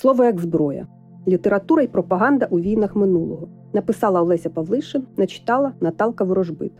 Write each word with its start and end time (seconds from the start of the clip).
Слово 0.00 0.24
як 0.24 0.40
зброя, 0.40 0.86
література 1.28 1.82
і 1.82 1.86
пропаганда 1.86 2.46
у 2.50 2.60
війнах 2.60 2.96
минулого. 2.96 3.48
Написала 3.72 4.22
Олеся 4.22 4.50
Павлишин, 4.50 5.06
начитала 5.16 5.72
Наталка 5.80 6.24
Ворожбит. 6.24 6.72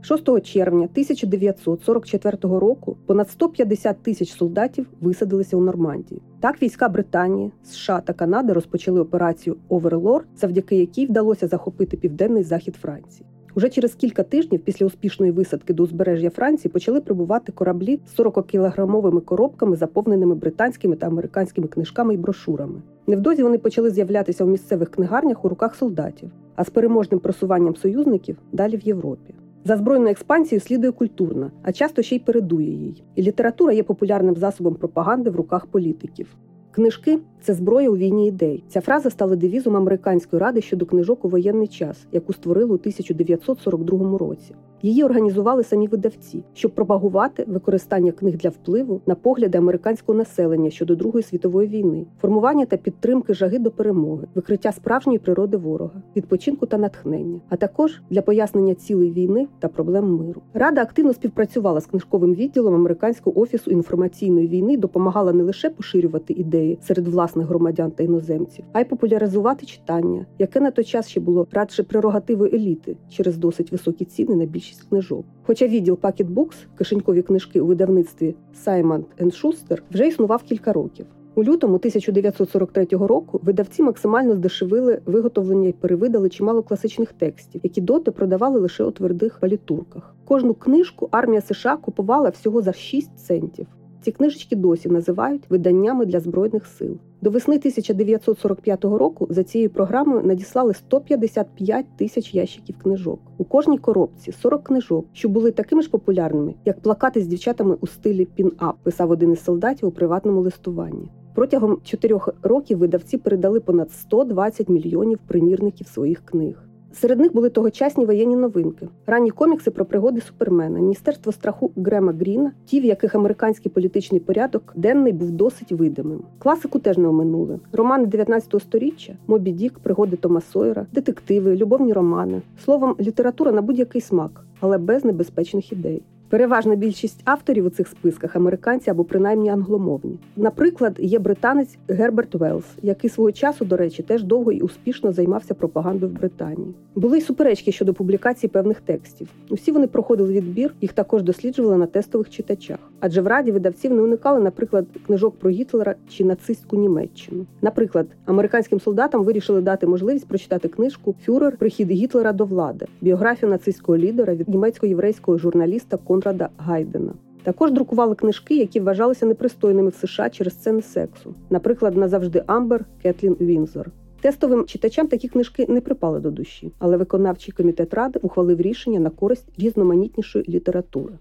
6 0.00 0.42
червня 0.42 0.88
1944 0.92 2.38
року 2.42 2.96
понад 3.06 3.30
150 3.30 4.02
тисяч 4.02 4.32
солдатів 4.32 4.86
висадилися 5.00 5.56
у 5.56 5.60
Нормандії. 5.60 6.22
Так 6.40 6.62
війська 6.62 6.88
Британії, 6.88 7.52
США 7.64 8.00
та 8.00 8.12
Канади 8.12 8.52
розпочали 8.52 9.00
операцію 9.00 9.56
Оверлор, 9.68 10.24
завдяки 10.36 10.76
якій 10.76 11.06
вдалося 11.06 11.48
захопити 11.48 11.96
південний 11.96 12.42
захід 12.42 12.76
Франції. 12.76 13.26
Уже 13.54 13.68
через 13.68 13.94
кілька 13.94 14.22
тижнів 14.22 14.60
після 14.60 14.86
успішної 14.86 15.32
висадки 15.32 15.72
до 15.72 15.82
узбережжя 15.82 16.30
Франції 16.30 16.72
почали 16.72 17.00
прибувати 17.00 17.52
кораблі 17.52 18.00
з 18.06 18.18
40-кілограмовими 18.20 19.20
коробками, 19.20 19.76
заповненими 19.76 20.34
британськими 20.34 20.96
та 20.96 21.06
американськими 21.06 21.68
книжками 21.68 22.14
і 22.14 22.16
брошурами. 22.16 22.82
Невдовзі 23.06 23.42
вони 23.42 23.58
почали 23.58 23.90
з'являтися 23.90 24.44
у 24.44 24.46
місцевих 24.46 24.90
книгарнях 24.90 25.44
у 25.44 25.48
руках 25.48 25.74
солдатів, 25.74 26.30
а 26.54 26.64
з 26.64 26.70
переможним 26.70 27.20
просуванням 27.20 27.76
союзників 27.76 28.36
далі 28.52 28.76
в 28.76 28.80
Європі. 28.80 29.34
За 29.64 29.76
збройною 29.76 30.10
експансією 30.10 30.60
слідує 30.60 30.92
культурна, 30.92 31.50
а 31.62 31.72
часто 31.72 32.02
ще 32.02 32.16
й 32.16 32.18
передує 32.18 32.70
їй. 32.70 33.04
І 33.14 33.22
література 33.22 33.72
є 33.72 33.82
популярним 33.82 34.36
засобом 34.36 34.74
пропаганди 34.74 35.30
в 35.30 35.36
руках 35.36 35.66
політиків. 35.66 36.26
Книжки 36.74 37.18
це 37.42 37.54
зброя 37.54 37.90
у 37.90 37.96
війні 37.96 38.28
ідей. 38.28 38.64
Ця 38.68 38.80
фраза 38.80 39.10
стала 39.10 39.36
девізом 39.36 39.76
американської 39.76 40.40
ради 40.40 40.60
щодо 40.60 40.86
книжок 40.86 41.24
у 41.24 41.28
воєнний 41.28 41.68
час, 41.68 42.06
яку 42.12 42.32
створили 42.32 42.70
у 42.70 42.74
1942 42.74 44.18
році. 44.18 44.54
Її 44.84 45.04
організували 45.04 45.64
самі 45.64 45.86
видавці, 45.86 46.42
щоб 46.54 46.74
пропагувати 46.74 47.44
використання 47.48 48.12
книг 48.12 48.36
для 48.36 48.48
впливу 48.48 49.00
на 49.06 49.14
погляди 49.14 49.58
американського 49.58 50.18
населення 50.18 50.70
щодо 50.70 50.96
Другої 50.96 51.22
світової 51.22 51.68
війни, 51.68 52.06
формування 52.20 52.66
та 52.66 52.76
підтримки 52.76 53.34
жаги 53.34 53.58
до 53.58 53.70
перемоги, 53.70 54.26
викриття 54.34 54.72
справжньої 54.72 55.18
природи 55.18 55.56
ворога, 55.56 56.02
відпочинку 56.16 56.66
та 56.66 56.78
натхнення, 56.78 57.40
а 57.48 57.56
також 57.56 58.02
для 58.10 58.22
пояснення 58.22 58.74
цілей 58.74 59.10
війни 59.10 59.48
та 59.58 59.68
проблем 59.68 60.16
миру. 60.16 60.42
Рада 60.54 60.82
активно 60.82 61.12
співпрацювала 61.12 61.80
з 61.80 61.86
книжковим 61.86 62.34
відділом 62.34 62.74
американського 62.74 63.40
офісу 63.40 63.70
інформаційної 63.70 64.48
війни, 64.48 64.76
допомагала 64.76 65.32
не 65.32 65.42
лише 65.42 65.70
поширювати 65.70 66.32
ідеї 66.32 66.78
серед 66.82 67.08
власних 67.08 67.46
громадян 67.46 67.90
та 67.90 68.02
іноземців, 68.02 68.64
а 68.72 68.80
й 68.80 68.84
популяризувати 68.84 69.66
читання, 69.66 70.26
яке 70.38 70.60
на 70.60 70.70
той 70.70 70.84
час 70.84 71.08
ще 71.08 71.20
було 71.20 71.46
радше 71.52 71.82
прерогативою 71.82 72.54
еліти 72.54 72.96
через 73.08 73.36
досить 73.36 73.72
високі 73.72 74.04
ціни 74.04 74.36
на 74.36 74.44
більшість 74.44 74.71
більшість 74.72 74.88
книжок. 74.88 75.24
Хоча 75.46 75.66
відділ 75.66 75.98
Books, 76.02 76.54
кишенькові 76.78 77.22
книжки 77.22 77.60
у 77.60 77.66
видавництві 77.66 78.34
Саймонд 78.54 79.04
Шустер 79.34 79.82
вже 79.90 80.08
існував 80.08 80.42
кілька 80.42 80.72
років. 80.72 81.06
У 81.34 81.44
лютому 81.44 81.74
1943 81.74 82.86
року 82.90 83.40
видавці 83.42 83.82
максимально 83.82 84.34
здешевили 84.34 85.00
виготовлення 85.06 85.68
і 85.68 85.72
перевидали 85.72 86.28
чимало 86.28 86.62
класичних 86.62 87.12
текстів, 87.12 87.60
які 87.64 87.80
доти 87.80 88.10
продавали 88.10 88.60
лише 88.60 88.84
у 88.84 88.90
твердих 88.90 89.38
палітурках. 89.40 90.14
Кожну 90.24 90.54
книжку 90.54 91.08
армія 91.10 91.40
США 91.40 91.76
купувала 91.76 92.28
всього 92.28 92.62
за 92.62 92.72
6 92.72 93.18
центів. 93.18 93.66
Ці 94.02 94.12
книжечки 94.12 94.56
досі 94.56 94.88
називають 94.88 95.50
виданнями 95.50 96.06
для 96.06 96.20
збройних 96.20 96.66
сил. 96.66 96.96
До 97.20 97.30
весни 97.30 97.56
1945 97.56 98.84
року 98.84 99.26
за 99.30 99.44
цією 99.44 99.70
програмою 99.70 100.22
надіслали 100.24 100.74
155 100.74 101.86
тисяч 101.96 102.34
ящиків 102.34 102.78
книжок. 102.82 103.20
У 103.38 103.44
кожній 103.44 103.78
коробці 103.78 104.32
40 104.32 104.64
книжок, 104.64 105.06
що 105.12 105.28
були 105.28 105.50
такими 105.50 105.82
ж 105.82 105.90
популярними, 105.90 106.54
як 106.64 106.80
плакати 106.80 107.20
з 107.20 107.26
дівчатами 107.26 107.76
у 107.80 107.86
стилі 107.86 108.28
пін-ап, 108.38 108.74
писав 108.82 109.10
один 109.10 109.32
із 109.32 109.44
солдатів 109.44 109.88
у 109.88 109.92
приватному 109.92 110.40
листуванні. 110.40 111.10
Протягом 111.34 111.78
чотирьох 111.84 112.28
років 112.42 112.78
видавці 112.78 113.18
передали 113.18 113.60
понад 113.60 113.90
120 113.90 114.68
мільйонів 114.68 115.18
примірників 115.28 115.86
своїх 115.86 116.24
книг. 116.24 116.71
Серед 116.92 117.20
них 117.20 117.32
були 117.32 117.50
тогочасні 117.50 118.06
воєнні 118.06 118.36
новинки, 118.36 118.88
ранні 119.06 119.30
комікси 119.30 119.70
про 119.70 119.84
пригоди 119.84 120.20
Супермена, 120.20 120.80
Міністерство 120.80 121.32
страху 121.32 121.70
Грема 121.76 122.12
Гріна, 122.12 122.52
ті, 122.66 122.80
в 122.80 122.84
яких 122.84 123.14
американський 123.14 123.72
політичний 123.72 124.20
порядок 124.20 124.72
денний 124.76 125.12
був 125.12 125.30
досить 125.30 125.72
видимим. 125.72 126.22
Класику 126.38 126.78
теж 126.78 126.98
не 126.98 127.08
оминули. 127.08 127.60
Романи 127.72 128.06
19 128.06 128.62
століття, 128.62 129.14
Мобі 129.26 129.52
Дік, 129.52 129.78
пригоди 129.78 130.16
Тома 130.16 130.40
Сойера, 130.40 130.86
детективи, 130.92 131.56
любовні 131.56 131.92
романи. 131.92 132.42
Словом, 132.64 132.96
література 133.00 133.52
на 133.52 133.62
будь-який 133.62 134.00
смак, 134.00 134.44
але 134.60 134.78
без 134.78 135.04
небезпечних 135.04 135.72
ідей. 135.72 136.02
Переважна 136.32 136.74
більшість 136.74 137.20
авторів 137.24 137.66
у 137.66 137.70
цих 137.70 137.88
списках 137.88 138.36
американці 138.36 138.90
або 138.90 139.04
принаймні 139.04 139.48
англомовні. 139.48 140.18
Наприклад, 140.36 140.96
є 140.98 141.18
британець 141.18 141.78
Герберт 141.88 142.34
Велс, 142.34 142.64
який 142.82 143.10
свого 143.10 143.32
часу, 143.32 143.64
до 143.64 143.76
речі, 143.76 144.02
теж 144.02 144.22
довго 144.22 144.52
і 144.52 144.60
успішно 144.60 145.12
займався 145.12 145.54
пропагандою 145.54 146.12
в 146.12 146.14
Британії. 146.14 146.74
Були 146.94 147.18
й 147.18 147.20
суперечки 147.20 147.72
щодо 147.72 147.94
публікації 147.94 148.50
певних 148.50 148.80
текстів. 148.80 149.28
Усі 149.48 149.72
вони 149.72 149.86
проходили 149.86 150.32
відбір, 150.32 150.74
їх 150.80 150.92
також 150.92 151.22
досліджували 151.22 151.76
на 151.76 151.86
тестових 151.86 152.30
читачах. 152.30 152.78
Адже 153.04 153.20
в 153.20 153.26
раді 153.26 153.52
видавців 153.52 153.94
не 153.94 154.02
уникали, 154.02 154.40
наприклад, 154.40 154.86
книжок 155.06 155.38
про 155.38 155.50
Гітлера 155.50 155.94
чи 156.08 156.24
нацистську 156.24 156.76
Німеччину. 156.76 157.46
Наприклад, 157.62 158.06
американським 158.24 158.80
солдатам 158.80 159.24
вирішили 159.24 159.60
дати 159.60 159.86
можливість 159.86 160.28
прочитати 160.28 160.68
книжку 160.68 161.14
Фюрер 161.24 161.56
Прихід 161.56 161.90
Гітлера 161.90 162.32
до 162.32 162.44
влади, 162.44 162.86
біографію 163.00 163.50
нацистського 163.50 163.98
лідера 163.98 164.34
від 164.34 164.48
німецько-єврейського 164.48 165.38
журналіста 165.38 165.96
Конрада 165.96 166.48
Гайдена. 166.56 167.12
Також 167.42 167.72
друкували 167.72 168.14
книжки, 168.14 168.56
які 168.56 168.80
вважалися 168.80 169.26
непристойними 169.26 169.88
в 169.88 169.94
США 169.94 170.30
через 170.30 170.54
сцени 170.54 170.82
сексу, 170.82 171.34
наприклад, 171.50 171.96
назавжди 171.96 172.42
Амбер 172.46 172.84
Кетлін 173.02 173.36
Вінзор. 173.40 173.90
Тестовим 174.20 174.64
читачам 174.66 175.06
такі 175.06 175.28
книжки 175.28 175.66
не 175.68 175.80
припали 175.80 176.20
до 176.20 176.30
душі, 176.30 176.72
але 176.78 176.96
виконавчий 176.96 177.54
комітет 177.56 177.94
ради 177.94 178.18
ухвалив 178.22 178.60
рішення 178.60 179.00
на 179.00 179.10
користь 179.10 179.48
різноманітнішої 179.58 180.44
літератури. 180.48 181.14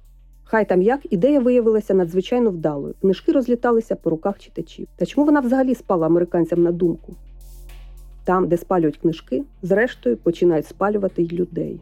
Хай 0.51 0.65
там 0.65 0.81
як 0.81 1.13
ідея 1.13 1.39
виявилася 1.39 1.93
надзвичайно 1.93 2.49
вдалою. 2.49 2.93
Книжки 3.01 3.31
розліталися 3.31 3.95
по 3.95 4.09
руках 4.09 4.39
читачів. 4.39 4.87
Та 4.95 5.05
чому 5.05 5.25
вона 5.25 5.39
взагалі 5.39 5.75
спала 5.75 6.07
американцям 6.07 6.63
на 6.63 6.71
думку? 6.71 7.15
Там, 8.23 8.47
де 8.47 8.57
спалюють 8.57 8.97
книжки, 8.97 9.43
зрештою 9.61 10.17
починають 10.17 10.65
спалювати 10.65 11.21
й 11.23 11.31
людей. 11.33 11.79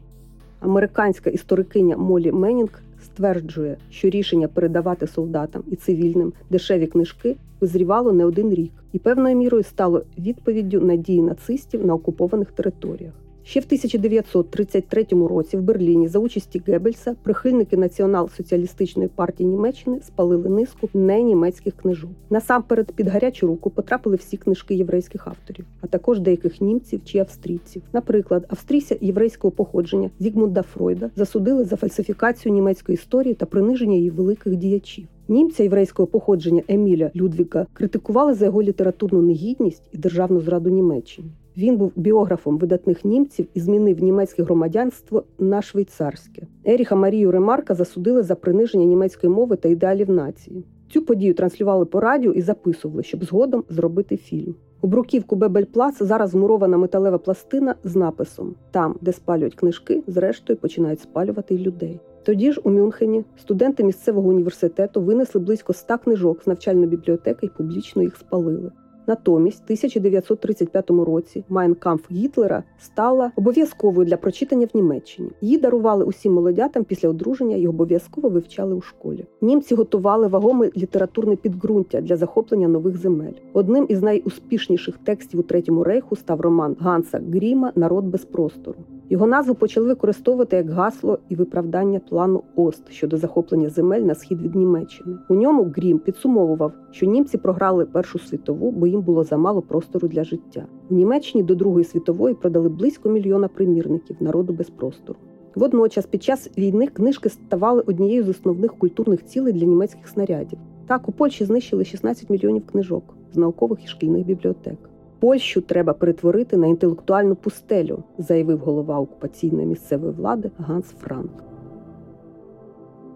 Американська 0.60 1.30
історикиня 1.30 1.98
Молі 1.98 2.32
Менінг 2.32 2.82
стверджує, 3.04 3.78
що 3.90 4.10
рішення 4.10 4.48
передавати 4.48 5.08
солдатам 5.08 5.64
і 5.72 5.76
цивільним 5.76 6.34
дешеві 6.50 6.88
книжки 6.88 7.36
визрівало 7.62 8.12
не 8.12 8.26
один 8.26 8.54
рік 8.54 8.72
і 8.94 9.00
певною 9.00 9.36
мірою 9.36 9.64
стало 9.64 10.04
відповіддю 10.18 10.82
на 10.82 10.96
дії 10.96 11.22
нацистів 11.22 11.86
на 11.86 11.94
окупованих 11.94 12.52
територіях. 12.52 13.14
Ще 13.50 13.60
в 13.60 13.64
1933 13.64 15.06
році 15.12 15.58
в 15.58 15.62
Берліні 15.62 16.08
за 16.08 16.20
участі 16.20 16.62
Геббельса 16.68 17.16
прихильники 17.24 17.78
націонал-соціалістичної 17.78 19.08
партії 19.08 19.50
Німеччини 19.50 20.00
спалили 20.02 20.50
низку 20.50 20.90
ненімецьких 20.94 21.74
книжок. 21.76 22.12
Насамперед 22.30 22.92
під 22.92 23.08
гарячу 23.08 23.48
руку 23.48 23.70
потрапили 23.70 24.16
всі 24.16 24.38
книжки 24.38 24.76
єврейських 24.76 25.28
авторів, 25.28 25.66
а 25.82 25.88
також 25.88 26.20
деяких 26.20 26.62
німців 26.62 27.02
чи 27.06 27.20
австрійців. 27.20 27.82
Наприклад, 27.94 28.46
австрійця 28.50 28.98
єврейського 29.02 29.52
походження 29.52 30.10
Зігмунда 30.20 30.62
Фройда 30.62 31.10
засудили 31.16 31.64
за 31.64 31.76
фальсифікацію 31.76 32.54
німецької 32.54 32.94
історії 32.94 33.34
та 33.34 33.46
приниження 33.46 33.96
її 33.96 34.10
великих 34.10 34.56
діячів. 34.56 35.08
Німця 35.28 35.64
єврейського 35.64 36.08
походження 36.08 36.64
Еміля 36.68 37.12
Людвіка 37.16 37.68
критикували 37.74 38.34
за 38.34 38.46
його 38.46 38.64
літературну 38.64 39.22
негідність 39.22 39.90
і 39.92 39.98
державну 39.98 40.42
зраду 40.42 40.70
Німеччині. 40.70 41.30
Він 41.60 41.78
був 41.78 41.92
біографом 41.96 42.58
видатних 42.58 43.06
німців 43.06 43.48
і 43.54 43.60
змінив 43.60 44.04
німецьке 44.04 44.44
громадянство 44.44 45.24
на 45.40 45.62
швейцарське. 45.62 46.42
Еріха 46.66 46.96
Марію 46.96 47.32
Ремарка 47.32 47.76
засудили 47.76 48.24
за 48.24 48.36
приниження 48.36 48.86
німецької 48.86 49.34
мови 49.34 49.56
та 49.56 49.70
ідеалів 49.70 50.10
нації. 50.10 50.66
Цю 50.92 51.02
подію 51.02 51.34
транслювали 51.34 51.86
по 51.86 52.00
радіо 52.00 52.32
і 52.32 52.42
записували, 52.42 53.04
щоб 53.04 53.24
згодом 53.24 53.64
зробити 53.70 54.18
фільм. 54.18 54.56
У 54.82 54.88
бруківку 54.88 55.36
Бебельплац 55.36 56.04
зараз 56.04 56.30
змурована 56.30 56.78
металева 56.78 57.18
пластина 57.18 57.76
з 57.84 57.96
написом: 57.96 58.56
там, 58.72 58.96
де 59.02 59.14
спалюють 59.14 59.56
книжки, 59.56 60.04
зрештою 60.08 60.60
починають 60.60 61.02
спалювати 61.02 61.56
й 61.56 61.58
людей. 61.58 62.00
Тоді 62.24 62.52
ж 62.52 62.62
у 62.64 62.70
Мюнхені 62.70 63.24
студенти 63.40 63.84
місцевого 63.84 64.30
університету 64.30 65.02
винесли 65.02 65.42
близько 65.42 65.74
ста 65.74 65.98
книжок 65.98 66.44
з 66.44 66.48
навчальної 66.48 66.88
бібліотеки 66.88 67.46
і 67.46 67.50
публічно 67.58 68.04
їх 68.04 68.18
спалили. 68.18 68.72
Натомість, 69.10 69.60
в 69.60 69.64
1935 69.64 70.90
році 70.90 71.44
Майнкамф 71.50 72.12
Гітлера 72.12 72.64
стала 72.80 73.32
обов'язковою 73.36 74.08
для 74.08 74.18
прочитання 74.18 74.68
в 74.74 74.78
Німеччині. 74.78 75.30
Її 75.42 75.58
дарували 75.58 76.06
усім 76.06 76.34
молодятам 76.34 76.84
після 76.84 77.10
одруження 77.10 77.56
і 77.56 77.68
обов'язково 77.68 78.30
вивчали 78.30 78.76
у 78.76 78.82
школі. 78.82 79.26
Німці 79.42 79.76
готували 79.76 80.28
вагоме 80.28 80.70
літературне 80.78 81.36
підґрунтя 81.36 82.02
для 82.02 82.18
захоплення 82.18 82.68
нових 82.68 82.98
земель. 82.98 83.34
Одним 83.54 83.86
із 83.90 84.02
найуспішніших 84.02 84.98
текстів 84.98 85.40
у 85.40 85.44
третьому 85.44 85.84
рейху 85.84 86.16
став 86.16 86.42
роман 86.42 86.76
Ганса 86.80 87.22
Гріма 87.34 87.72
Народ 87.76 88.06
без 88.06 88.26
простору. 88.26 88.78
Його 89.12 89.28
назву 89.28 89.56
почали 89.56 89.88
використовувати 89.88 90.56
як 90.56 90.70
гасло 90.70 91.20
і 91.30 91.36
виправдання 91.36 92.00
плану 92.00 92.44
Ост 92.56 92.92
щодо 92.92 93.18
захоплення 93.18 93.70
земель 93.70 94.02
на 94.02 94.16
схід 94.16 94.42
від 94.42 94.56
Німеччини. 94.56 95.18
У 95.30 95.36
ньому 95.36 95.64
Грім 95.76 96.00
підсумовував, 96.00 96.74
що 96.92 97.06
німці 97.06 97.38
програли 97.38 97.86
Першу 97.86 98.20
світову, 98.20 98.72
бо 98.72 98.88
їм 98.88 99.02
було 99.02 99.24
замало 99.24 99.62
простору 99.62 100.08
для 100.08 100.24
життя. 100.24 100.66
У 100.90 100.96
Німеччині 100.96 101.44
до 101.44 101.56
Другої 101.56 101.86
світової 101.86 102.36
продали 102.36 102.70
близько 102.70 103.10
мільйона 103.10 103.48
примірників 103.48 104.16
народу 104.20 104.54
без 104.54 104.70
простору. 104.70 105.20
Водночас, 105.56 106.06
під 106.06 106.24
час 106.24 106.50
війни 106.58 106.88
книжки 106.88 107.30
ставали 107.30 107.84
однією 107.88 108.24
з 108.24 108.30
основних 108.30 108.74
культурних 108.74 109.26
цілей 109.26 109.54
для 109.54 109.66
німецьких 109.66 110.08
снарядів. 110.08 110.60
Так 110.88 111.10
у 111.10 111.12
Польщі 111.12 111.46
знищили 111.46 111.86
16 111.86 112.30
мільйонів 112.30 112.66
книжок 112.66 113.04
з 113.34 113.38
наукових 113.38 113.84
і 113.84 113.88
шкільних 113.88 114.26
бібліотек. 114.26 114.89
Польщу 115.20 115.62
треба 115.62 115.94
перетворити 115.94 116.58
на 116.58 116.68
інтелектуальну 116.68 117.36
пустелю, 117.36 118.04
заявив 118.18 118.60
голова 118.60 119.00
окупаційної 119.00 119.68
місцевої 119.68 120.14
влади 120.14 120.52
Ганс 120.58 120.86
Франк. 120.86 121.44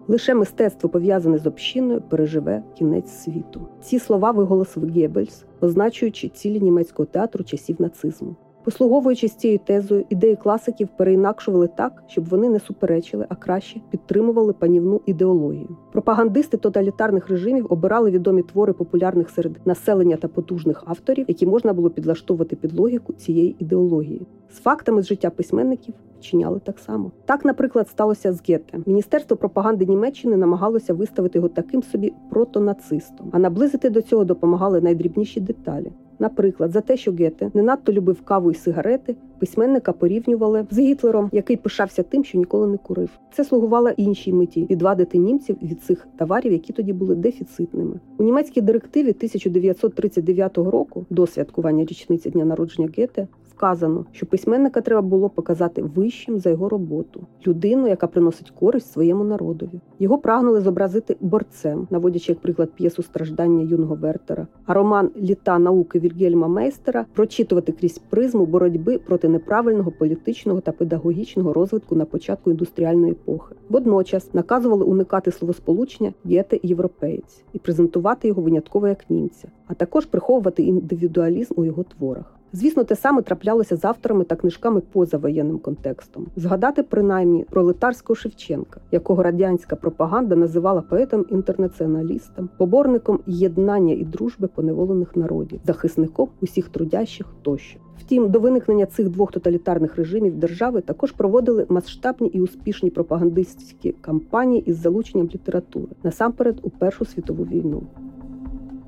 Лише 0.08 0.34
мистецтво 0.34 0.88
пов'язане 0.88 1.38
з 1.38 1.46
общиною 1.46 2.00
переживе 2.00 2.62
кінець 2.78 3.10
світу. 3.10 3.60
Ці 3.80 3.98
слова 3.98 4.30
виголосив 4.30 4.90
Геббельс, 4.90 5.44
означуючи 5.60 6.28
цілі 6.28 6.60
німецького 6.60 7.06
театру 7.06 7.44
часів 7.44 7.76
нацизму. 7.80 8.36
Послуговуючись 8.64 9.34
цією 9.34 9.58
тезою, 9.58 10.04
ідеї 10.08 10.36
класиків 10.36 10.88
переінакшували 10.96 11.68
так, 11.76 12.02
щоб 12.06 12.28
вони 12.28 12.48
не 12.48 12.60
суперечили, 12.60 13.26
а 13.28 13.34
краще 13.34 13.80
підтримували 13.90 14.52
панівну 14.52 15.00
ідеологію. 15.06 15.76
Пропагандисти 15.92 16.56
тоталітарних 16.56 17.28
режимів 17.28 17.66
обирали 17.68 18.10
відомі 18.10 18.42
твори 18.42 18.72
популярних 18.72 19.30
серед 19.30 19.52
населення 19.64 20.16
та 20.16 20.28
потужних 20.28 20.82
авторів, 20.86 21.24
які 21.28 21.46
можна 21.46 21.72
було 21.72 21.90
підлаштовувати 21.90 22.56
під 22.56 22.78
логіку 22.78 23.12
цієї 23.12 23.56
ідеології. 23.58 24.26
З 24.50 24.56
фактами 24.56 25.02
з 25.02 25.06
життя 25.06 25.30
письменників 25.30 25.94
вчиняли 26.18 26.60
так 26.64 26.78
само. 26.78 27.10
Так, 27.24 27.44
наприклад, 27.44 27.88
сталося 27.88 28.32
з 28.32 28.48
Гетте. 28.48 28.78
Міністерство 28.86 29.36
пропаганди 29.36 29.86
Німеччини 29.86 30.36
намагалося 30.36 30.94
виставити 30.94 31.38
його 31.38 31.48
таким 31.48 31.82
собі 31.82 32.12
протонацистом, 32.30 33.28
а 33.32 33.38
наблизити 33.38 33.90
до 33.90 34.02
цього 34.02 34.24
допомагали 34.24 34.80
найдрібніші 34.80 35.40
деталі. 35.40 35.92
Наприклад, 36.18 36.72
за 36.72 36.80
те, 36.80 36.96
що 36.96 37.12
Гете 37.12 37.50
не 37.54 37.62
надто 37.62 37.92
любив 37.92 38.22
каву 38.22 38.50
і 38.50 38.54
сигарети, 38.54 39.16
письменника 39.38 39.92
порівнювали 39.92 40.66
з 40.70 40.78
Гітлером, 40.78 41.28
який 41.32 41.56
пишався 41.56 42.02
тим, 42.02 42.24
що 42.24 42.38
ніколи 42.38 42.66
не 42.66 42.76
курив. 42.76 43.10
Це 43.32 43.44
слугувало 43.44 43.90
іншій 43.90 44.32
меті 44.32 44.66
відвадити 44.70 45.18
німців 45.18 45.56
від 45.62 45.82
цих 45.82 46.08
товарів, 46.18 46.52
які 46.52 46.72
тоді 46.72 46.92
були 46.92 47.14
дефіцитними. 47.14 48.00
У 48.18 48.22
німецькій 48.22 48.60
директиві 48.60 49.10
1939 49.10 50.58
року 50.58 51.06
до 51.10 51.26
святкування 51.26 51.84
річниці 51.84 52.30
дня 52.30 52.44
народження 52.44 52.88
Гете 52.96 53.26
вказано, 53.56 54.04
що 54.12 54.26
письменника 54.26 54.80
треба 54.80 55.02
було 55.02 55.28
показати 55.28 55.82
вищим 55.82 56.38
за 56.38 56.50
його 56.50 56.68
роботу, 56.68 57.26
людину, 57.46 57.88
яка 57.88 58.06
приносить 58.06 58.50
користь 58.50 58.92
своєму 58.92 59.24
народові. 59.24 59.80
Його 59.98 60.18
прагнули 60.18 60.60
зобразити 60.60 61.16
борцем, 61.20 61.86
наводячи 61.90 62.32
як 62.32 62.40
приклад 62.40 62.70
п'єсу 62.74 63.02
страждання 63.02 63.62
юного 63.62 63.94
Вертера, 63.94 64.46
а 64.66 64.74
роман 64.74 65.10
Літа 65.16 65.58
науки 65.58 65.98
Вільгельма 65.98 66.48
Мейстера 66.48 67.06
прочитувати 67.14 67.72
крізь 67.72 67.98
призму 67.98 68.46
боротьби 68.46 68.98
проти 68.98 69.28
неправильного 69.28 69.90
політичного 69.90 70.60
та 70.60 70.72
педагогічного 70.72 71.52
розвитку 71.52 71.94
на 71.94 72.04
початку 72.04 72.50
індустріальної 72.50 73.12
епохи. 73.12 73.54
Водночас 73.68 74.34
наказували 74.34 74.84
уникати 74.84 75.30
словосполучення 75.30 76.12
«гете 76.24 76.60
європеєць 76.62 77.44
і 77.52 77.58
презентувати 77.58 78.28
його 78.28 78.42
винятково 78.42 78.88
як 78.88 79.10
німця, 79.10 79.48
а 79.66 79.74
також 79.74 80.06
приховувати 80.06 80.62
індивідуалізм 80.62 81.54
у 81.56 81.64
його 81.64 81.82
творах. 81.82 82.33
Звісно, 82.54 82.84
те 82.84 82.96
саме 82.96 83.22
траплялося 83.22 83.76
з 83.76 83.84
авторами 83.84 84.24
та 84.24 84.36
книжками 84.36 84.80
поза 84.80 85.18
воєнним 85.18 85.58
контекстом. 85.58 86.26
Згадати 86.36 86.82
принаймні 86.82 87.44
пролетарського 87.50 88.14
Шевченка, 88.14 88.80
якого 88.92 89.22
радянська 89.22 89.76
пропаганда 89.76 90.36
називала 90.36 90.80
поетом-інтернаціоналістом, 90.80 92.48
поборником 92.58 93.20
єднання 93.26 93.94
і 93.94 94.04
дружби 94.04 94.48
поневолених 94.48 95.16
народів, 95.16 95.60
захисником 95.64 96.28
усіх 96.40 96.68
трудящих 96.68 97.26
тощо. 97.42 97.80
Втім, 97.98 98.30
до 98.30 98.40
виникнення 98.40 98.86
цих 98.86 99.08
двох 99.08 99.32
тоталітарних 99.32 99.96
режимів 99.96 100.36
держави 100.36 100.80
також 100.80 101.12
проводили 101.12 101.66
масштабні 101.68 102.28
і 102.28 102.40
успішні 102.40 102.90
пропагандистські 102.90 103.92
кампанії 103.92 104.62
із 104.66 104.76
залученням 104.80 105.26
літератури 105.26 105.92
насамперед 106.02 106.60
у 106.62 106.70
Першу 106.70 107.04
світову 107.04 107.44
війну. 107.44 107.82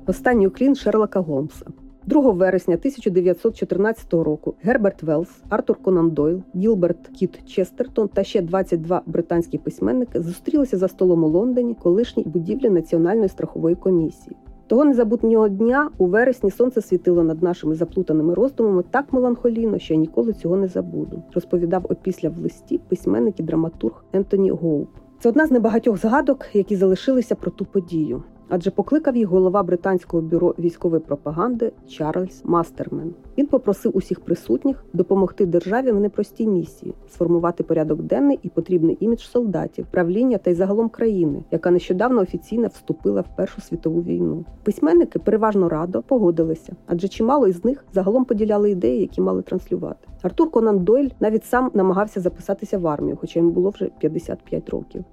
Останній 0.05 0.47
уклін 0.47 0.75
Шерлока 0.75 1.19
Голмса. 1.19 1.65
2 2.07 2.31
вересня 2.31 2.75
1914 2.75 4.13
року 4.13 4.55
Герберт 4.63 5.03
Велс, 5.03 5.29
Артур 5.49 5.77
Конан 5.81 6.09
Дойл, 6.09 6.41
Гілберт 6.55 7.07
Кіт 7.07 7.45
Честертон 7.45 8.07
та 8.07 8.23
ще 8.23 8.41
22 8.41 9.01
британські 9.05 9.57
письменники 9.57 10.21
зустрілися 10.21 10.77
за 10.77 10.87
столом 10.87 11.23
у 11.23 11.27
Лондоні, 11.27 11.75
колишній 11.75 12.23
будівлі 12.23 12.69
Національної 12.69 13.29
страхової 13.29 13.75
комісії. 13.75 14.35
Того 14.67 14.85
незабутнього 14.85 15.49
дня 15.49 15.89
у 15.97 16.05
вересні 16.05 16.51
сонце 16.51 16.81
світило 16.81 17.23
над 17.23 17.43
нашими 17.43 17.75
заплутаними 17.75 18.33
роздумами 18.33 18.83
так 18.91 19.13
меланхолійно, 19.13 19.79
що 19.79 19.93
я 19.93 19.99
ніколи 19.99 20.33
цього 20.33 20.57
не 20.57 20.67
забуду. 20.67 21.23
Розповідав 21.33 21.85
опісля 21.89 22.29
в 22.29 22.37
листі 22.37 22.79
письменник 22.87 23.39
і 23.39 23.43
драматург 23.43 24.03
Ентоні 24.13 24.51
Гоуп. 24.51 24.89
Це 25.19 25.29
одна 25.29 25.47
з 25.47 25.51
небагатьох 25.51 25.97
згадок, 25.97 26.45
які 26.53 26.75
залишилися 26.75 27.35
про 27.35 27.51
ту 27.51 27.65
подію 27.65 28.23
адже 28.49 28.71
покликав 28.71 29.17
їх 29.17 29.27
голова 29.27 29.63
британського 29.63 30.23
бюро 30.23 30.55
військової 30.59 31.01
пропаганди 31.01 31.71
Чарльз 31.87 32.41
Мастермен. 32.45 33.13
Він 33.37 33.47
попросив 33.47 33.97
усіх 33.97 34.19
присутніх 34.19 34.85
допомогти 34.93 35.45
державі 35.45 35.91
в 35.91 35.99
непростій 35.99 36.47
місії 36.47 36.93
сформувати 37.09 37.63
порядок 37.63 38.01
денний 38.01 38.39
і 38.43 38.49
потрібний 38.49 38.97
імідж 38.99 39.19
солдатів, 39.19 39.85
правління 39.91 40.37
та 40.37 40.51
й 40.51 40.53
загалом 40.53 40.89
країни, 40.89 41.43
яка 41.51 41.71
нещодавно 41.71 42.21
офіційно 42.21 42.67
вступила 42.67 43.21
в 43.21 43.35
Першу 43.35 43.61
світову 43.61 44.01
війну. 44.01 44.45
Письменники 44.63 45.19
переважно 45.19 45.69
радо 45.69 46.03
погодилися, 46.07 46.75
адже 46.87 47.07
чимало 47.07 47.47
із 47.47 47.65
них 47.65 47.85
загалом 47.93 48.25
поділяли 48.25 48.71
ідеї, 48.71 49.01
які 49.01 49.21
мали 49.21 49.41
транслювати. 49.41 50.07
Артур 50.21 50.51
Конан 50.51 50.79
Дойль 50.79 51.09
навіть 51.19 51.45
сам 51.45 51.71
намагався 51.73 52.21
записатися 52.21 52.77
в 52.77 52.87
армію, 52.87 53.17
хоча 53.21 53.39
йому 53.39 53.51
було 53.51 53.69
вже 53.69 53.89
55 53.99 54.69
років. 54.69 55.03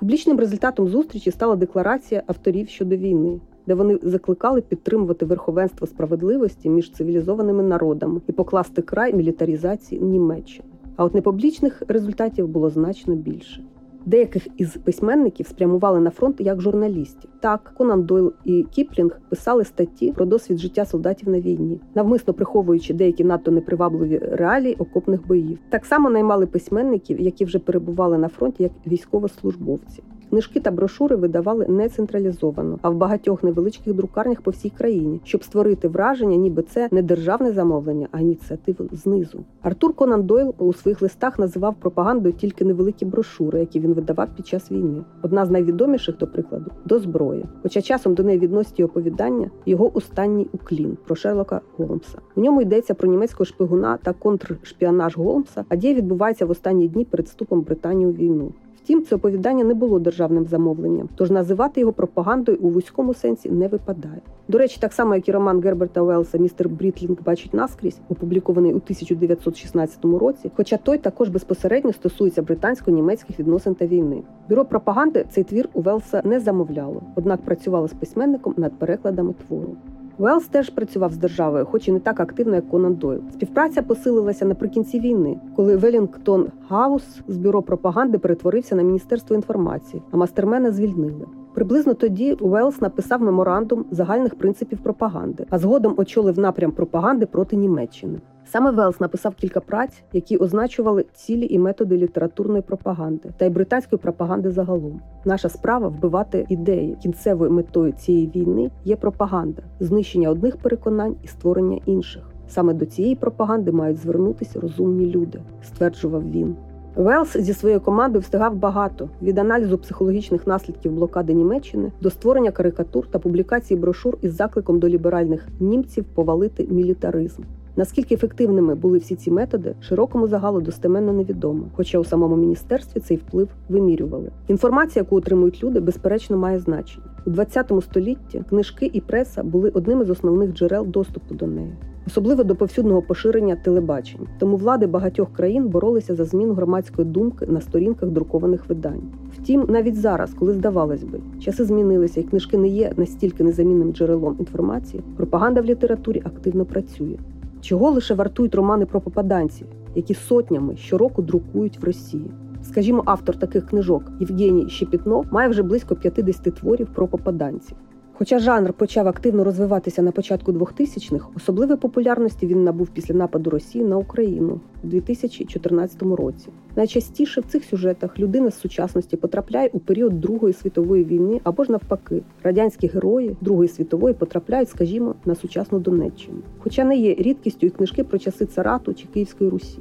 Публічним 0.00 0.38
результатом 0.38 0.88
зустрічі 0.88 1.30
стала 1.30 1.56
декларація 1.56 2.22
авторів 2.26 2.68
щодо 2.68 2.96
війни, 2.96 3.40
де 3.66 3.74
вони 3.74 3.98
закликали 4.02 4.60
підтримувати 4.60 5.24
верховенство 5.26 5.86
справедливості 5.86 6.70
між 6.70 6.92
цивілізованими 6.92 7.62
народами 7.62 8.20
і 8.26 8.32
покласти 8.32 8.82
край 8.82 9.14
мілітарізації 9.14 10.00
Німеччини. 10.00 10.68
А 10.96 11.04
от 11.04 11.14
непублічних 11.14 11.82
результатів 11.88 12.48
було 12.48 12.70
значно 12.70 13.14
більше. 13.14 13.64
Деяких 14.06 14.46
із 14.56 14.76
письменників 14.76 15.46
спрямували 15.46 16.00
на 16.00 16.10
фронт 16.10 16.40
як 16.40 16.60
журналістів. 16.60 17.30
Так, 17.40 17.72
Конан 17.76 18.02
Дойл 18.02 18.32
і 18.44 18.62
Кіплінг 18.62 19.20
писали 19.28 19.64
статті 19.64 20.12
про 20.12 20.24
досвід 20.24 20.58
життя 20.58 20.84
солдатів 20.84 21.28
на 21.28 21.40
війні, 21.40 21.80
навмисно 21.94 22.34
приховуючи 22.34 22.94
деякі 22.94 23.24
надто 23.24 23.50
непривабливі 23.50 24.18
реалії 24.18 24.74
окопних 24.78 25.26
боїв. 25.26 25.58
Так 25.68 25.86
само 25.86 26.10
наймали 26.10 26.46
письменників, 26.46 27.20
які 27.20 27.44
вже 27.44 27.58
перебували 27.58 28.18
на 28.18 28.28
фронті 28.28 28.62
як 28.62 28.72
військовослужбовці. 28.86 30.02
Книжки 30.30 30.60
та 30.60 30.70
брошури 30.70 31.16
видавали 31.16 31.66
не 31.68 31.88
централізовано, 31.88 32.78
а 32.82 32.90
в 32.90 32.94
багатьох 32.94 33.42
невеличких 33.42 33.94
друкарнях 33.94 34.40
по 34.40 34.50
всій 34.50 34.70
країні, 34.70 35.20
щоб 35.24 35.44
створити 35.44 35.88
враження, 35.88 36.36
ніби 36.36 36.62
це 36.62 36.88
не 36.90 37.02
державне 37.02 37.52
замовлення, 37.52 38.08
а 38.10 38.20
ініціатива 38.20 38.84
знизу. 38.92 39.44
Артур 39.62 39.94
Конан 39.94 40.22
Дойл 40.22 40.54
у 40.58 40.72
своїх 40.72 41.02
листах 41.02 41.38
називав 41.38 41.74
пропагандою 41.80 42.34
тільки 42.34 42.64
невеликі 42.64 43.04
брошури, 43.04 43.60
які 43.60 43.80
він 43.80 43.94
видавав 43.94 44.28
під 44.36 44.46
час 44.46 44.72
війни. 44.72 45.04
Одна 45.22 45.46
з 45.46 45.50
найвідоміших, 45.50 46.18
до 46.18 46.26
прикладу, 46.26 46.70
до 46.84 46.98
зброї. 46.98 47.44
Хоча 47.62 47.82
часом 47.82 48.14
до 48.14 48.22
неї 48.22 48.38
відносять 48.38 48.80
оповідання, 48.80 49.50
його 49.66 49.96
останній 49.96 50.48
уклін 50.52 50.98
про 51.06 51.16
Шерлока 51.16 51.60
Голмса. 51.76 52.18
У 52.36 52.40
ньому 52.40 52.62
йдеться 52.62 52.94
про 52.94 53.08
німецького 53.08 53.44
шпигуна 53.44 53.98
та 54.02 54.12
контршпіонаж 54.12 55.16
Голмса, 55.16 55.64
а 55.68 55.76
дія 55.76 55.94
відбувається 55.94 56.46
в 56.46 56.50
останні 56.50 56.88
дні 56.88 57.04
перед 57.04 57.26
вступом 57.26 57.60
Британії 57.60 58.06
у 58.06 58.12
війну. 58.12 58.52
Втім, 58.84 59.04
це 59.04 59.16
оповідання 59.16 59.64
не 59.64 59.74
було 59.74 59.98
державним 59.98 60.46
замовленням, 60.46 61.08
тож 61.16 61.30
називати 61.30 61.80
його 61.80 61.92
пропагандою 61.92 62.58
у 62.60 62.68
вузькому 62.68 63.14
сенсі 63.14 63.50
не 63.50 63.68
випадає. 63.68 64.20
До 64.48 64.58
речі, 64.58 64.78
так 64.80 64.92
само, 64.92 65.14
як 65.14 65.28
і 65.28 65.32
роман 65.32 65.60
Герберта 65.60 66.02
Уелса 66.02 66.38
Містер 66.38 66.68
Брітлінг 66.68 67.18
бачить 67.24 67.54
наскрізь, 67.54 68.00
опублікований 68.08 68.72
у 68.72 68.76
1916 68.76 70.04
році, 70.04 70.50
хоча 70.56 70.76
той 70.76 70.98
також 70.98 71.28
безпосередньо 71.28 71.92
стосується 71.92 72.42
британсько-німецьких 72.42 73.38
відносин 73.38 73.74
та 73.74 73.86
війни. 73.86 74.22
Бюро 74.48 74.64
пропаганди 74.64 75.24
цей 75.30 75.44
твір 75.44 75.68
у 75.72 75.80
Велса 75.80 76.22
не 76.24 76.40
замовляло, 76.40 77.02
однак 77.14 77.40
працювало 77.40 77.88
з 77.88 77.92
письменником 77.92 78.54
над 78.56 78.72
перекладами 78.78 79.34
твору. 79.46 79.76
Уелс 80.20 80.46
теж 80.46 80.70
працював 80.70 81.12
з 81.12 81.16
державою, 81.16 81.66
хоч 81.70 81.88
і 81.88 81.92
не 81.92 82.00
так 82.00 82.20
активно, 82.20 82.54
як 82.54 82.68
Конан 82.68 82.94
Дойл. 82.94 83.20
Співпраця 83.32 83.82
посилилася 83.82 84.44
наприкінці 84.44 85.00
війни, 85.00 85.40
коли 85.56 85.76
Велінгтон 85.76 86.46
Гаус 86.68 87.20
з 87.28 87.36
бюро 87.36 87.62
пропаганди 87.62 88.18
перетворився 88.18 88.76
на 88.76 88.82
міністерство 88.82 89.36
інформації, 89.36 90.02
а 90.10 90.16
Мастермена 90.16 90.72
звільнили. 90.72 91.26
Приблизно 91.54 91.94
тоді 91.94 92.32
Уелс 92.32 92.80
написав 92.80 93.22
меморандум 93.22 93.84
загальних 93.90 94.34
принципів 94.34 94.78
пропаганди, 94.78 95.46
а 95.50 95.58
згодом 95.58 95.94
очолив 95.96 96.38
напрям 96.38 96.72
пропаганди 96.72 97.26
проти 97.26 97.56
Німеччини. 97.56 98.18
Саме 98.52 98.70
Велс 98.70 99.00
написав 99.00 99.34
кілька 99.34 99.60
праць, 99.60 100.02
які 100.12 100.36
означували 100.36 101.04
цілі 101.14 101.46
і 101.50 101.58
методи 101.58 101.96
літературної 101.96 102.62
пропаганди 102.62 103.28
та 103.36 103.44
й 103.44 103.48
британської 103.48 104.00
пропаганди 104.02 104.50
загалом. 104.50 105.00
Наша 105.24 105.48
справа 105.48 105.88
вбивати 105.88 106.46
ідеї. 106.48 106.96
Кінцевою 107.02 107.50
метою 107.50 107.92
цієї 107.92 108.30
війни 108.34 108.70
є 108.84 108.96
пропаганда, 108.96 109.62
знищення 109.80 110.30
одних 110.30 110.56
переконань 110.56 111.16
і 111.22 111.26
створення 111.26 111.80
інших. 111.86 112.22
Саме 112.48 112.74
до 112.74 112.86
цієї 112.86 113.14
пропаганди 113.14 113.72
мають 113.72 113.98
звернутися 113.98 114.60
розумні 114.60 115.06
люди, 115.06 115.40
стверджував 115.62 116.30
він. 116.30 116.56
Велс 116.96 117.36
зі 117.36 117.54
своєю 117.54 117.80
командою 117.80 118.20
встигав 118.20 118.56
багато 118.56 119.08
від 119.22 119.38
аналізу 119.38 119.78
психологічних 119.78 120.46
наслідків 120.46 120.92
блокади 120.92 121.32
Німеччини 121.32 121.92
до 122.00 122.10
створення 122.10 122.50
карикатур 122.50 123.06
та 123.06 123.18
публікації 123.18 123.80
брошур 123.80 124.18
із 124.22 124.36
закликом 124.36 124.78
до 124.78 124.88
ліберальних 124.88 125.48
німців 125.60 126.04
повалити 126.04 126.66
мілітаризм. 126.70 127.42
Наскільки 127.76 128.14
ефективними 128.14 128.74
були 128.74 128.98
всі 128.98 129.14
ці 129.14 129.30
методи, 129.30 129.74
широкому 129.80 130.28
загалу 130.28 130.60
достеменно 130.60 131.12
невідомо, 131.12 131.62
хоча 131.76 131.98
у 131.98 132.04
самому 132.04 132.36
міністерстві 132.36 133.00
цей 133.00 133.16
вплив 133.16 133.48
вимірювали. 133.68 134.30
Інформація, 134.48 135.02
яку 135.02 135.16
отримують 135.16 135.64
люди, 135.64 135.80
безперечно 135.80 136.36
має 136.36 136.58
значення 136.58 137.04
у 137.26 137.30
20 137.30 137.72
столітті. 137.82 138.42
Книжки 138.48 138.90
і 138.92 139.00
преса 139.00 139.42
були 139.42 139.70
одним 139.70 140.02
із 140.02 140.10
основних 140.10 140.52
джерел 140.52 140.86
доступу 140.86 141.34
до 141.34 141.46
неї. 141.46 141.72
Особливо 142.06 142.44
до 142.44 142.56
повсюдного 142.56 143.02
поширення 143.02 143.56
телебачень, 143.56 144.20
тому 144.38 144.56
влади 144.56 144.86
багатьох 144.86 145.32
країн 145.32 145.68
боролися 145.68 146.14
за 146.14 146.24
зміну 146.24 146.54
громадської 146.54 147.08
думки 147.08 147.46
на 147.46 147.60
сторінках 147.60 148.10
друкованих 148.10 148.68
видань. 148.68 149.02
Втім, 149.38 149.66
навіть 149.68 149.96
зараз, 149.96 150.34
коли 150.34 150.54
здавалось 150.54 151.04
би, 151.04 151.20
часи 151.40 151.64
змінилися 151.64 152.20
і 152.20 152.22
книжки 152.22 152.58
не 152.58 152.68
є 152.68 152.92
настільки 152.96 153.44
незамінним 153.44 153.92
джерелом 153.92 154.36
інформації, 154.38 155.02
пропаганда 155.16 155.60
в 155.60 155.64
літературі 155.64 156.22
активно 156.24 156.64
працює. 156.64 157.16
Чого 157.60 157.90
лише 157.90 158.14
вартують 158.14 158.54
романи 158.54 158.86
про 158.86 159.00
попаданців, 159.00 159.66
які 159.94 160.14
сотнями 160.14 160.76
щороку 160.76 161.22
друкують 161.22 161.78
в 161.78 161.84
Росії. 161.84 162.30
Скажімо, 162.62 163.02
автор 163.06 163.36
таких 163.36 163.66
книжок 163.66 164.02
Євгеній 164.20 164.68
Щепітнов 164.68 165.26
має 165.30 165.48
вже 165.48 165.62
близько 165.62 165.96
50 165.96 166.54
творів 166.54 166.88
про 166.94 167.08
попаданців. 167.08 167.76
Хоча 168.20 168.38
жанр 168.38 168.72
почав 168.72 169.08
активно 169.08 169.44
розвиватися 169.44 170.02
на 170.02 170.12
початку 170.12 170.52
2000-х, 170.52 171.26
особливої 171.36 171.78
популярності 171.78 172.46
він 172.46 172.64
набув 172.64 172.88
після 172.88 173.14
нападу 173.14 173.50
Росії 173.50 173.84
на 173.84 173.96
Україну 173.96 174.60
у 174.84 174.86
2014 174.86 176.02
році. 176.02 176.48
Найчастіше 176.76 177.40
в 177.40 177.44
цих 177.44 177.64
сюжетах 177.64 178.18
людина 178.18 178.50
з 178.50 178.60
сучасності 178.60 179.16
потрапляє 179.16 179.70
у 179.72 179.78
період 179.78 180.20
Другої 180.20 180.54
світової 180.54 181.04
війни 181.04 181.40
або 181.44 181.64
ж 181.64 181.72
навпаки, 181.72 182.22
радянські 182.42 182.86
герої 182.86 183.36
Другої 183.40 183.68
світової 183.68 184.14
потрапляють, 184.14 184.68
скажімо, 184.68 185.14
на 185.24 185.34
сучасну 185.34 185.78
Донеччину. 185.78 186.38
Хоча 186.58 186.84
не 186.84 186.96
є 186.96 187.14
рідкістю 187.14 187.66
і 187.66 187.70
книжки 187.70 188.04
про 188.04 188.18
часи 188.18 188.46
царату 188.46 188.94
чи 188.94 189.06
Київської 189.14 189.50
Русі. 189.50 189.78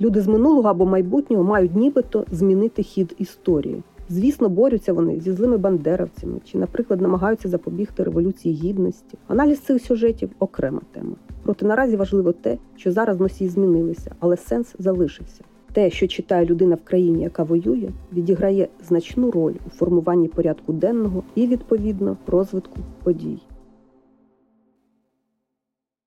Люди 0.00 0.20
з 0.20 0.28
минулого 0.28 0.68
або 0.68 0.86
майбутнього 0.86 1.44
мають 1.44 1.76
нібито 1.76 2.24
змінити 2.30 2.82
хід 2.82 3.14
історії. 3.18 3.82
Звісно, 4.12 4.48
борються 4.48 4.92
вони 4.92 5.20
зі 5.20 5.32
злими 5.32 5.58
бандеровцями 5.58 6.38
чи, 6.44 6.58
наприклад, 6.58 7.00
намагаються 7.00 7.48
запобігти 7.48 8.02
революції 8.02 8.54
гідності. 8.54 9.18
Аналіз 9.28 9.58
цих 9.60 9.82
сюжетів 9.82 10.30
окрема 10.38 10.80
тема. 10.92 11.14
Проте 11.42 11.66
наразі 11.66 11.96
важливо 11.96 12.32
те, 12.32 12.58
що 12.76 12.92
зараз 12.92 13.20
носії 13.20 13.50
змінилися, 13.50 14.14
але 14.20 14.36
сенс 14.36 14.74
залишився. 14.78 15.44
Те, 15.72 15.90
що 15.90 16.06
читає 16.06 16.46
людина 16.46 16.74
в 16.74 16.84
країні, 16.84 17.22
яка 17.22 17.42
воює, 17.42 17.88
відіграє 18.12 18.68
значну 18.88 19.30
роль 19.30 19.54
у 19.66 19.70
формуванні 19.70 20.28
порядку 20.28 20.72
денного 20.72 21.22
і 21.34 21.46
відповідно 21.46 22.16
розвитку 22.26 22.78
подій. 23.02 23.38